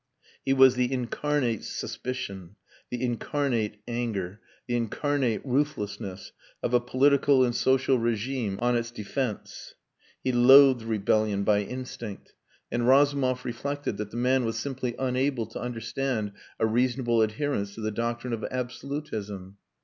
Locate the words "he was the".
0.43-0.91